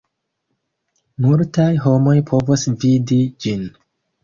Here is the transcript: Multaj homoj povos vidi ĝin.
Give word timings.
Multaj 1.25 1.67
homoj 1.85 2.15
povos 2.33 2.67
vidi 2.87 3.23
ĝin. 3.47 3.71